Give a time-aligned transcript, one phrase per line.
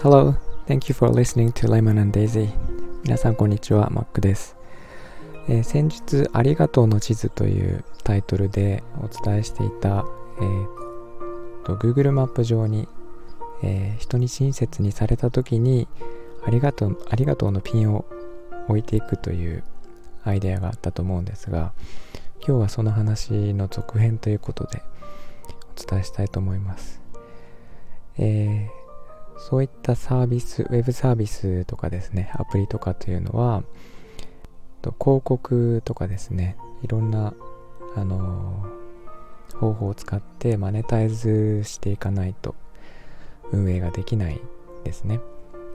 [0.00, 0.34] Hello,
[0.66, 2.48] thank you for listening to Lemon and Daisy.
[3.04, 4.56] 皆さんこんにちは、マックです。
[5.46, 10.06] えー、先日、ありがとうの地図というタイトルでお伝えしていた、
[10.40, 12.88] えー、と Google マップ上に、
[13.62, 15.86] えー、人に親切にされた時に
[16.46, 18.06] ありがとう、ありがとうのピンを
[18.68, 19.64] 置いていくという
[20.24, 21.74] アイデアがあったと思うんですが、
[22.46, 24.82] 今日はその話の続編ということで
[25.76, 27.00] お伝えしたいと思います。
[28.18, 33.62] えー、そういったサービス、ウェブサービスとかですね、アプリとかというのは、
[34.82, 37.34] 広告とかですね、いろんな、
[37.94, 42.54] あのー、方法を使ってマネタイズしていかないと
[43.52, 44.40] 運営ができない
[44.84, 45.20] ですね。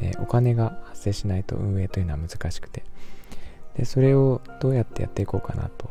[0.00, 2.84] えー、お金が発生しないと運営というのは難しくて。
[3.76, 5.88] で、それをどうやってやっていこうかなと、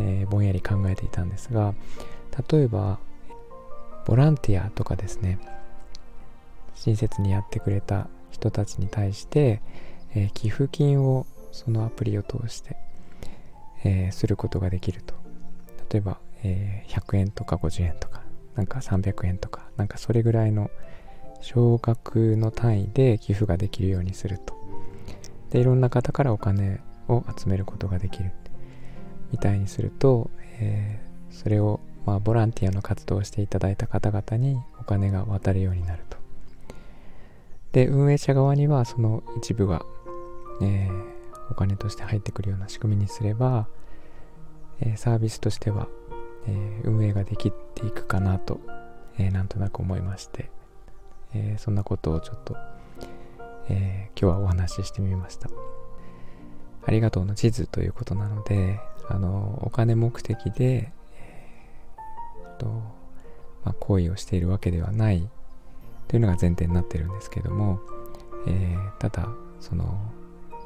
[0.00, 1.74] えー、ぼんやり考えていたんですが、
[2.50, 2.98] 例えば、
[4.06, 5.38] ボランティアとかですね、
[6.74, 9.60] 親切にやってくれた人たちに対して、
[10.14, 12.76] えー、寄付金をそのアプリを通して、
[13.84, 15.14] えー、することができると。
[15.90, 18.22] 例えば、えー、100円とか50円とか、
[18.54, 20.70] なんか300円とか、なんかそれぐらいの
[21.40, 24.54] 少額の単位で寄付ができるようにすると。
[25.50, 28.32] で、いろんな方からお金を集めることができる。
[29.32, 36.18] みたいにすると、えー、それを、まあ、ボランティアの活動をしていただいた方々にお金が渡るようになると。
[37.72, 39.84] で、運営者側にはその一部が、
[40.62, 41.04] えー、
[41.50, 43.68] お金として入ってくるような仕組みにすれば、
[44.80, 45.88] えー、サービスとしては、
[46.46, 48.60] え運営ができていくかなと、
[49.18, 50.50] えなんとなく思いまして、
[51.34, 52.56] えそんなことをちょっと、
[53.68, 55.50] え今日はお話ししてみました。
[56.84, 62.66] ありがとうの地図ということなので、あの、お金目的で、えー、と、
[63.64, 65.28] まあ、行為をしているわけではない。
[66.08, 67.80] というのが前提になってるんですけども、
[68.46, 69.28] えー、ただ、
[69.60, 69.98] その、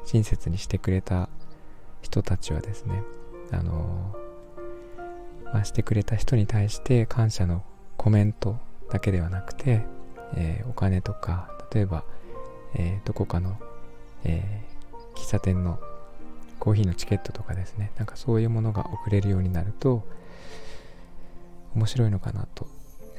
[0.05, 1.29] 親切にしてくれた
[2.01, 3.03] 人たちはですね、
[3.51, 4.15] あの、
[5.45, 7.63] まあ、してくれた人に対して感謝の
[7.97, 8.57] コメント
[8.89, 9.85] だけではなくて、
[10.35, 12.03] えー、お金とか、例えば、
[12.75, 13.57] えー、どこかの、
[14.23, 15.79] えー、喫茶店の
[16.63, 20.07] コーヒーのチケットとかですね、なんかそういうものが送れるようになると、
[21.75, 22.69] 面白いのかなと、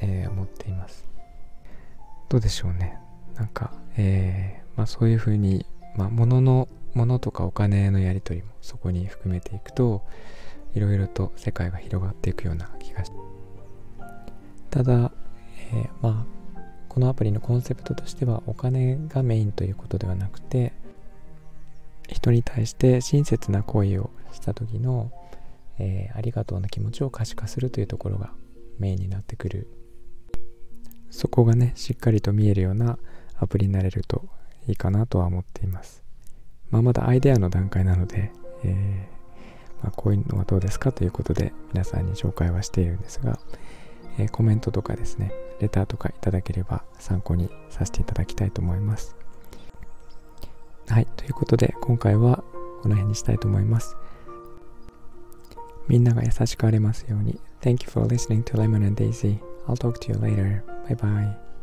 [0.01, 1.05] えー、思っています。
[2.27, 2.97] どうでしょうね。
[3.35, 5.63] なんか、えー、まあそういうふうに、
[5.95, 10.01] まあ物の、物とかお金のやり取りもそこに含めていくと、
[10.73, 13.11] いろいろと世界が広がっていくような気がし
[14.71, 15.11] ただ、
[15.71, 16.25] えー、まあ
[16.89, 20.73] このアプリのコンセプトとしてはお金がメインということではなくて
[22.09, 25.11] 人に対して親切な行為をした時の、
[25.79, 28.31] えー、ありがとうの気持ちを可視化するというところが
[28.79, 29.67] メインになってくる。
[31.09, 32.97] そこがねしっかりと見えるような
[33.37, 34.27] アプリになれると
[34.67, 36.03] いいかなとは思っています。
[36.69, 38.31] まあまだアイデアの段階なので、
[38.63, 43.39] えー、まあ、こういうのはどうですかということで皆さんに紹介はしているんですが、
[44.17, 49.15] えー、コメントとかですねレターとかいただければ参考にさせていただきたいと思います。
[50.87, 52.43] はい、ということで今回は
[52.81, 53.97] この辺にしたいと思います。
[55.87, 57.39] みんなが優しくありますように。
[57.61, 59.39] Thank you for listening to Lemon and Daisy.
[59.67, 60.63] I'll talk to you later.
[60.87, 61.54] Bye bye.